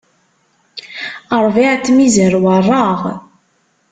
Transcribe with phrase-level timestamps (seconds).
[1.45, 3.01] Ṛbiɛ n tmizar weṛṛaɣ.